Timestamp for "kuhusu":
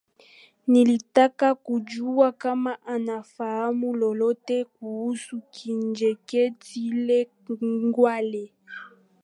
4.65-5.41